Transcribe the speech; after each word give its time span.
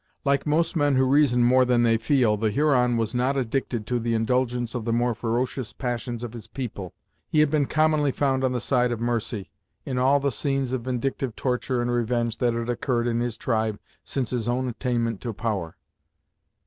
Like 0.25 0.47
most 0.47 0.75
men 0.75 0.95
who 0.95 1.03
reason 1.05 1.43
more 1.43 1.63
than 1.63 1.83
they 1.83 1.95
feel, 1.97 2.35
the 2.35 2.49
Huron 2.49 2.97
was 2.97 3.13
not 3.13 3.37
addicted 3.37 3.85
to 3.85 3.99
the 3.99 4.15
indulgence 4.15 4.73
of 4.73 4.83
the 4.83 4.91
more 4.91 5.13
ferocious 5.13 5.73
passions 5.73 6.23
of 6.23 6.33
his 6.33 6.47
people: 6.47 6.95
he 7.29 7.39
had 7.39 7.51
been 7.51 7.67
commonly 7.67 8.11
found 8.11 8.43
on 8.43 8.51
the 8.51 8.59
side 8.59 8.91
of 8.91 8.99
mercy, 8.99 9.51
in 9.85 9.99
all 9.99 10.19
the 10.19 10.31
scenes 10.31 10.73
of 10.73 10.85
vindictive 10.85 11.35
torture 11.35 11.83
and 11.83 11.91
revenge 11.91 12.39
that 12.39 12.55
had 12.55 12.67
occurred 12.67 13.05
in 13.05 13.19
his 13.19 13.37
tribe 13.37 13.77
since 14.03 14.31
his 14.31 14.49
own 14.49 14.67
attainment 14.67 15.21
to 15.21 15.33
power. 15.33 15.77